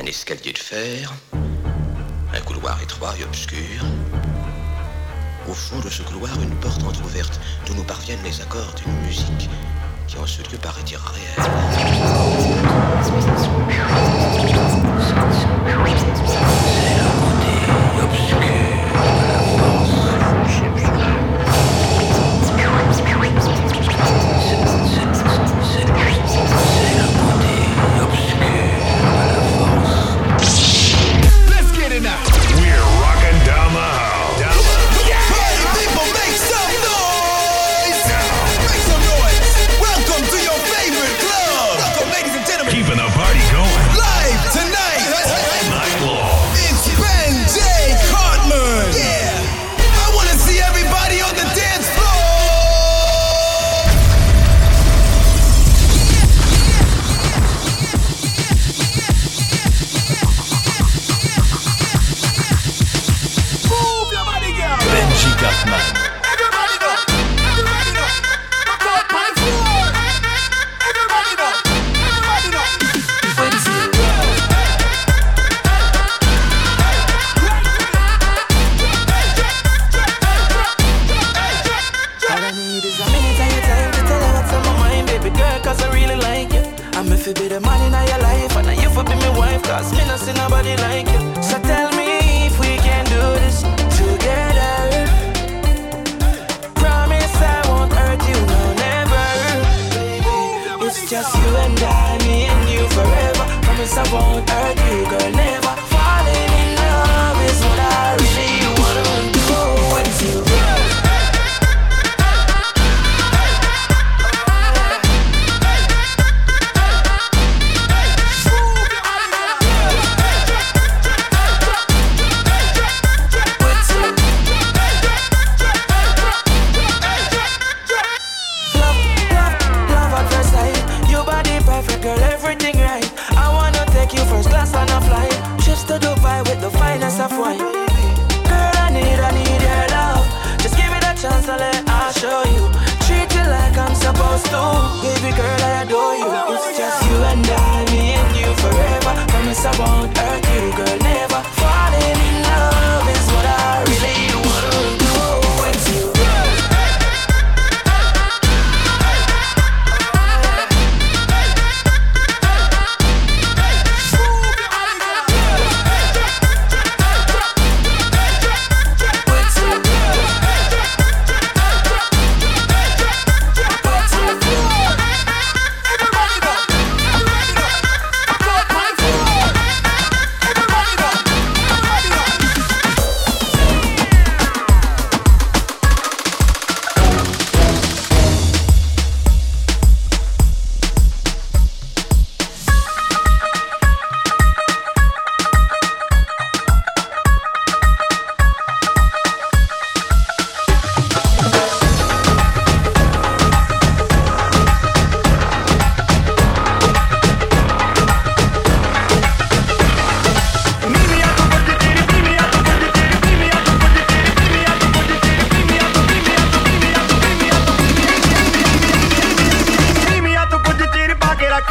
un 0.00 0.06
escalier 0.06 0.52
de 0.52 0.58
fer, 0.58 1.12
un 2.32 2.40
couloir 2.40 2.80
étroit 2.82 3.14
et 3.20 3.24
obscur. 3.24 3.84
Au 5.46 5.52
fond 5.52 5.78
de 5.80 5.90
ce 5.90 6.02
couloir, 6.02 6.32
une 6.40 6.54
porte 6.56 6.82
entr'ouverte 6.82 7.38
d'où 7.66 7.74
nous 7.74 7.84
parviennent 7.84 8.22
les 8.24 8.40
accords 8.40 8.74
d'une 8.76 8.94
musique 9.06 9.50
qui 10.06 10.16
en 10.16 10.26
ce 10.26 10.40
lieu 10.42 10.58
paraît 10.58 10.80
irréelle. 10.90 11.20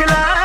la 0.10 0.39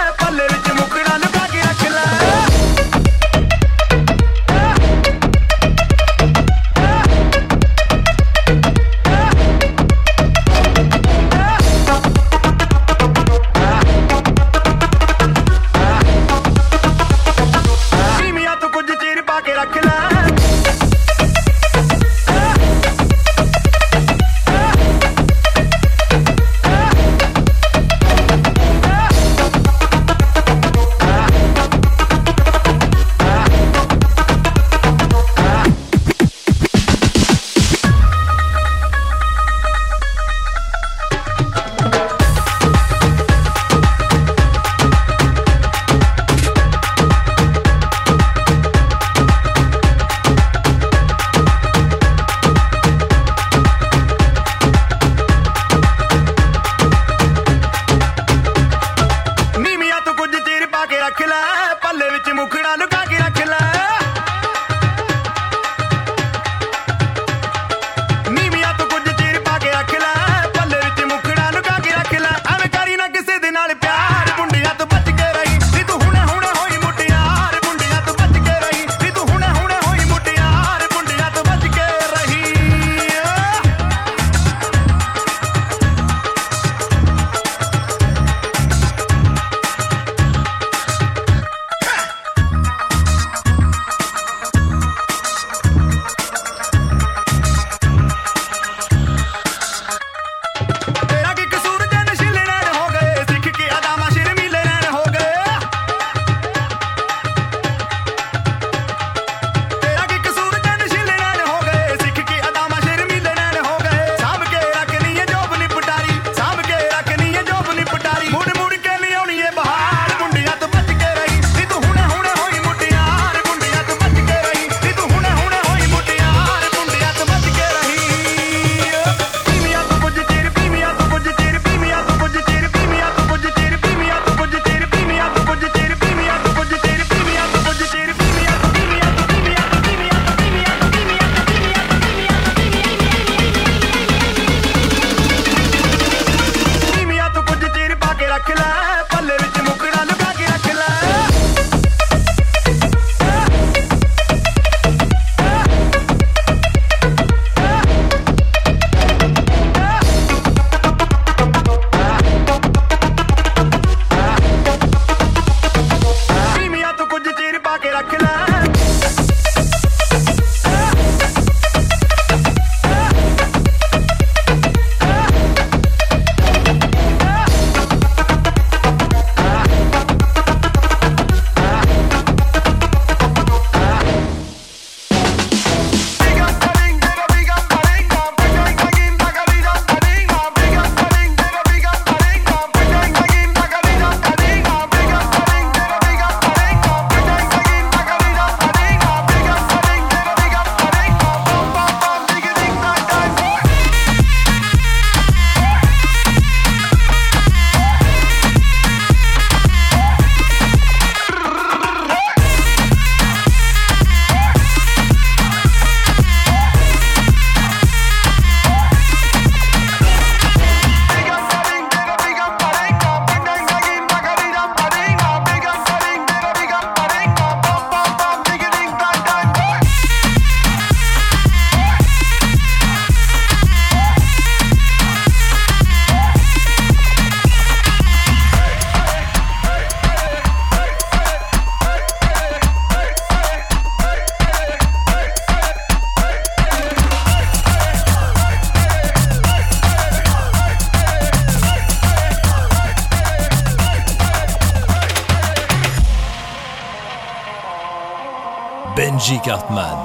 Ahmad. 259.76 260.03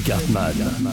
Passeranno. 0.00 0.83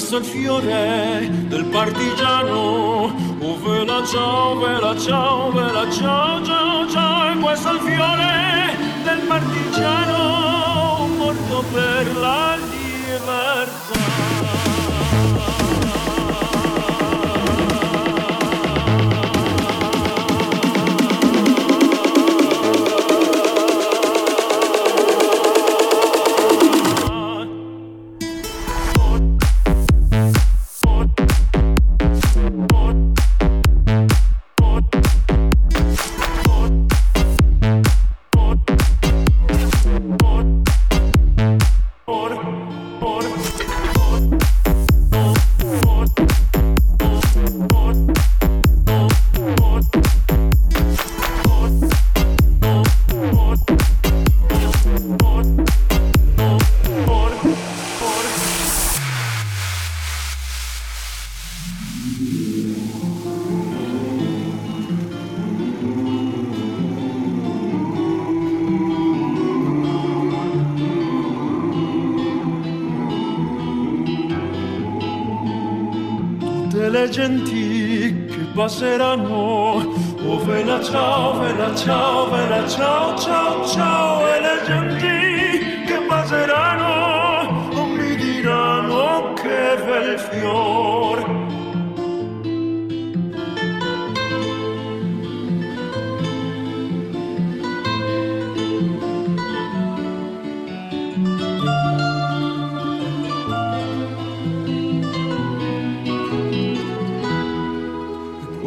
Questo 0.00 0.16
è 0.16 0.20
il 0.20 0.24
fiore 0.24 1.30
del 1.48 1.66
partigiano. 1.66 3.12
Oh 3.40 3.58
vela 3.58 4.02
ciao, 4.06 4.58
vela 4.58 4.96
ciao, 4.96 5.52
vela 5.52 5.90
ciao, 5.90 6.42
ciao, 6.42 6.88
ciao. 6.88 7.30
E 7.30 7.36
questo 7.38 7.68
è 7.68 7.72
il 7.74 7.80
fiore 7.80 8.76
del 9.04 9.20
partigiano 9.28 11.06
morto 11.18 11.64
per 11.70 12.16
la 12.16 12.56
libertà. 12.56 14.19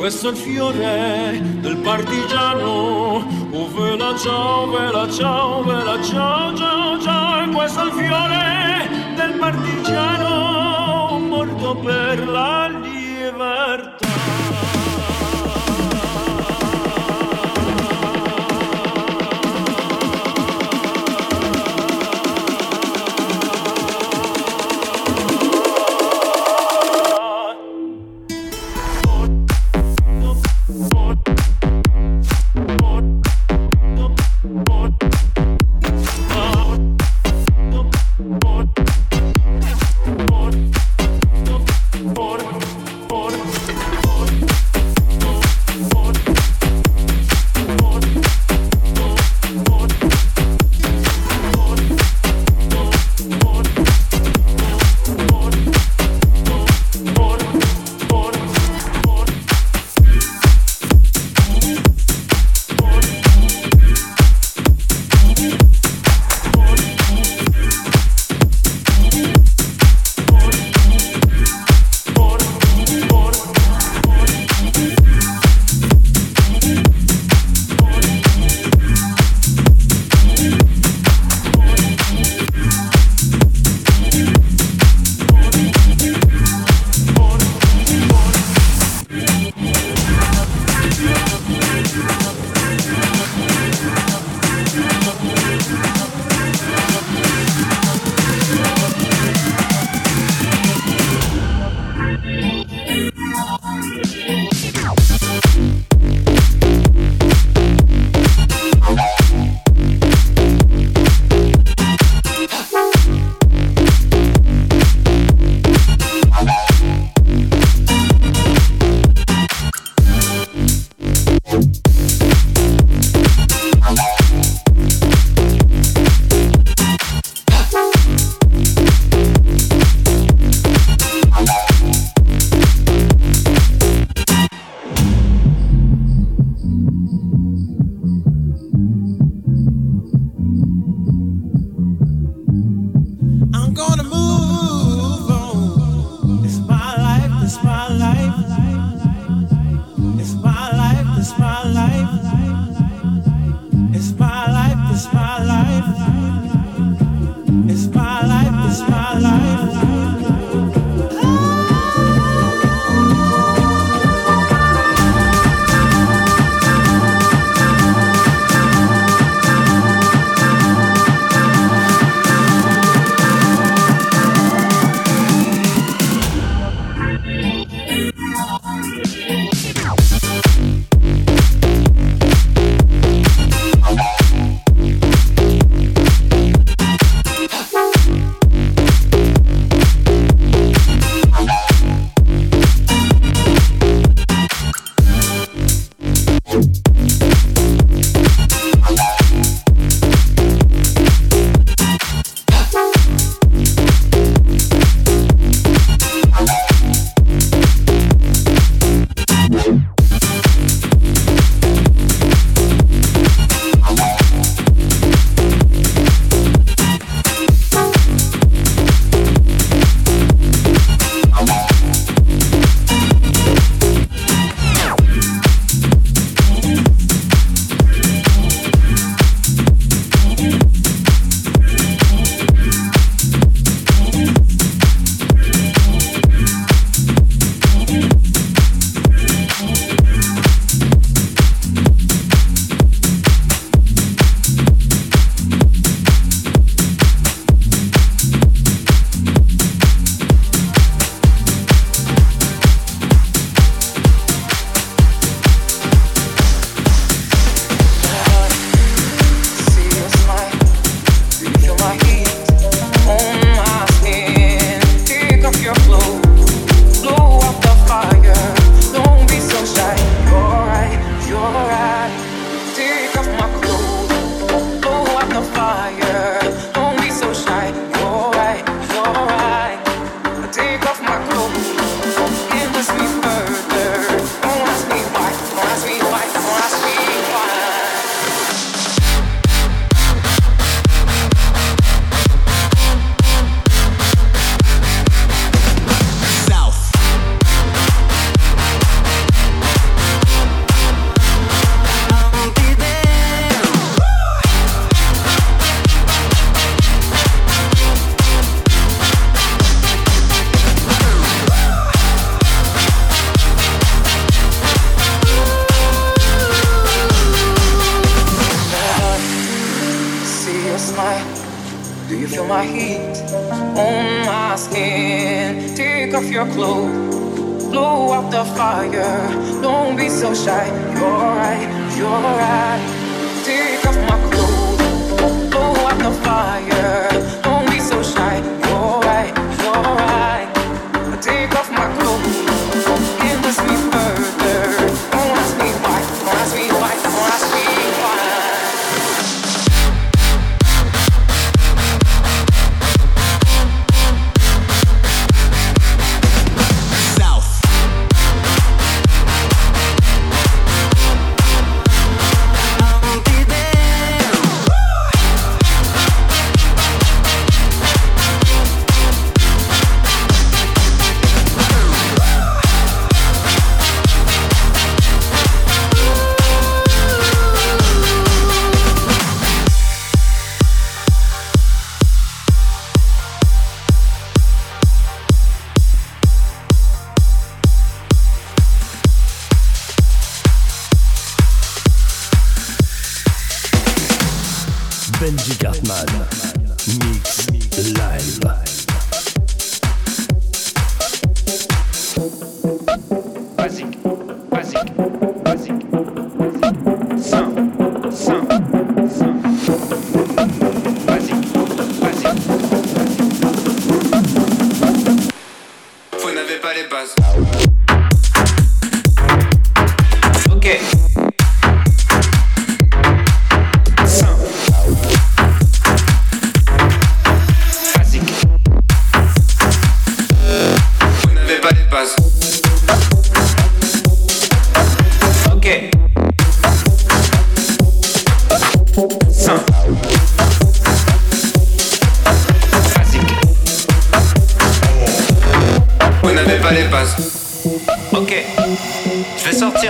Questo 0.04 0.28
è 0.28 0.32
il 0.32 0.38
fiore 0.38 1.42
del 1.62 1.78
partigiano. 1.78 3.26
Oh, 3.52 3.70
vela 3.72 4.14
ciao, 4.18 4.70
vela 4.70 5.10
ciao, 5.10 5.64
vela 5.64 6.04
ciao, 6.04 6.54
ciao, 6.58 7.00
ciao. 7.00 7.42
E 7.42 7.48
questo 7.48 7.80
è 7.80 7.86
il 7.86 7.92
fiore 7.94 8.90
del 9.16 9.38
partigiano 9.40 11.20
morto 11.20 11.76
per 11.76 12.28
la 12.28 12.68
libertà. 12.68 13.83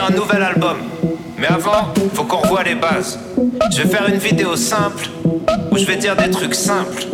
Un 0.03 0.11
nouvel 0.11 0.43
album. 0.43 0.77
Mais 1.37 1.47
avant, 1.47 1.93
faut 2.13 2.23
qu'on 2.23 2.37
revoie 2.37 2.63
les 2.63 2.75
bases. 2.75 3.19
Je 3.71 3.81
vais 3.81 3.89
faire 3.89 4.07
une 4.07 4.17
vidéo 4.17 4.55
simple 4.55 5.09
où 5.71 5.77
je 5.77 5.85
vais 5.85 5.95
dire 5.95 6.15
des 6.15 6.29
trucs 6.29 6.55
simples. 6.55 7.05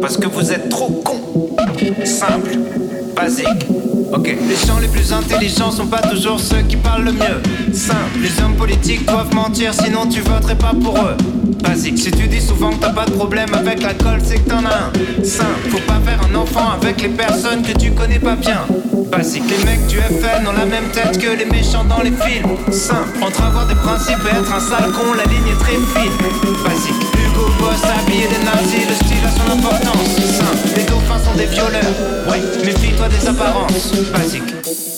Parce 0.00 0.16
que 0.16 0.28
vous 0.28 0.52
êtes 0.52 0.68
trop 0.68 1.02
cons. 1.04 1.56
Simple. 2.04 2.58
Basique. 3.16 3.66
Ok. 4.12 4.24
Les 4.26 4.66
gens 4.66 4.78
les 4.80 4.88
plus 4.88 5.12
intelligents 5.12 5.70
sont 5.70 5.86
pas 5.86 6.00
toujours 6.00 6.40
ceux 6.40 6.62
qui 6.62 6.76
parlent 6.76 7.04
le 7.04 7.12
mieux. 7.12 7.42
Simple. 7.72 8.18
Les 8.20 8.42
hommes 8.42 8.54
politiques 8.54 9.04
doivent 9.06 9.34
mentir, 9.34 9.74
sinon 9.74 10.06
tu 10.06 10.20
voterais 10.20 10.56
pas 10.56 10.72
pour 10.72 10.96
eux. 10.96 11.16
Basique. 11.62 11.98
Si 11.98 12.10
tu 12.10 12.26
dis 12.26 12.40
souvent 12.40 12.70
que 12.70 12.80
t'as 12.80 12.92
pas 12.92 13.04
de 13.04 13.10
problème 13.12 13.52
avec 13.52 13.82
l'alcool, 13.82 14.20
c'est 14.24 14.38
que 14.38 14.48
t'en 14.48 14.64
as 14.64 14.88
un. 14.88 15.24
Simple. 15.24 15.70
Faut 15.70 15.80
pas 15.80 16.00
faire 16.04 16.20
un 16.30 16.34
enfant 16.34 16.70
avec 16.80 17.02
les 17.02 17.08
personnes 17.08 17.62
que 17.62 17.76
tu 17.76 17.92
connais 17.92 18.18
pas 18.18 18.36
bien. 18.36 18.60
Basique. 19.10 19.44
Les 19.48 19.64
mecs 19.64 19.86
du 19.86 19.98
FN 19.98 20.46
ont 20.46 20.52
la 20.52 20.64
même 20.64 20.88
tête 20.92 21.18
que 21.18 21.36
les 21.36 21.46
méchants 21.46 21.84
dans 21.84 22.02
les 22.02 22.12
films. 22.12 22.56
Simple. 22.70 23.22
Entre 23.22 23.42
avoir 23.42 23.66
des 23.66 23.74
principes 23.74 24.24
et 24.24 24.36
être 24.36 24.54
un 24.54 24.60
sale 24.60 24.90
con, 24.92 25.12
la 25.16 25.24
ligne 25.24 25.48
est 25.48 25.58
très 25.58 25.72
fine. 25.72 26.12
Basique. 26.64 27.17
Hugo 27.38 27.50
Boss 27.60 27.82
des 27.82 28.44
nazis, 28.44 28.88
le 28.88 28.94
style 28.94 29.24
a 29.24 29.30
son 29.30 29.52
importance. 29.52 30.16
Les 30.76 30.82
dauphins 30.84 31.18
sont 31.18 31.34
des 31.36 31.46
violeurs. 31.46 31.82
Ouais. 32.28 32.40
Méfie-toi 32.64 33.08
des 33.08 33.28
apparences. 33.28 33.92
Basique. 34.12 34.97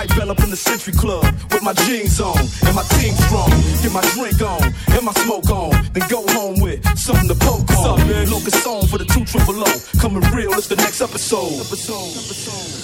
pipe 0.00 0.16
bell 0.16 0.30
up 0.30 0.40
in 0.40 0.50
the 0.50 0.56
Century 0.56 0.94
Club 0.94 1.24
with 1.50 1.62
my 1.62 1.74
jeans 1.84 2.20
on 2.20 2.38
and 2.38 2.74
my 2.74 2.82
team 2.96 3.12
strong. 3.26 3.50
Get 3.82 3.92
my 3.92 4.00
drink 4.14 4.40
on 4.40 4.62
and 4.96 5.04
my 5.04 5.12
smoke 5.12 5.50
on, 5.50 5.70
then 5.92 6.08
go 6.08 6.24
home 6.28 6.60
with 6.60 6.80
something 6.98 7.28
to 7.28 7.34
poke 7.34 7.68
What's 7.68 7.84
on. 7.84 8.00
Up, 8.00 8.06
man? 8.06 8.28
On 8.28 8.86
for 8.86 8.98
the 8.98 9.04
two 9.04 9.24
triple 9.24 9.60
O. 9.60 10.00
Coming 10.00 10.22
real, 10.32 10.52
it's 10.52 10.68
the 10.68 10.76
next 10.76 11.00
episode. 11.00 11.60
episode. 11.60 12.16
episode. 12.16 12.80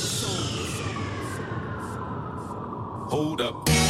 Hold 3.08 3.40
up. 3.40 3.85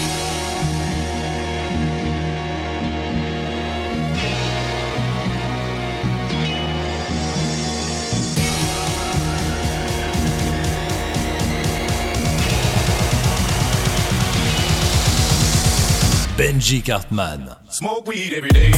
Benji 16.37 16.84
Cartman. 16.84 17.57
Smoke 17.70 18.07
weed 18.09 18.34
every 18.34 18.51
day. 18.51 18.70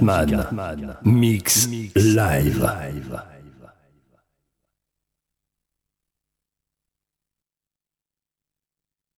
Cartman. 0.00 0.96
Mix. 1.04 1.68